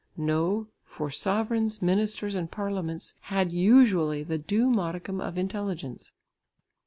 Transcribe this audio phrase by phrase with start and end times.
[0.17, 6.11] No, for sovereigns, ministers and parliaments had usually the due modicum of intelligence.